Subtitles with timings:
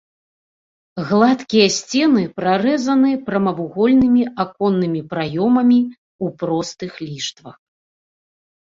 [1.09, 5.79] Гладкія сцены прарэзаны прамавугольнымі аконнымі праёмамі
[6.23, 7.55] ў простых ліштвах.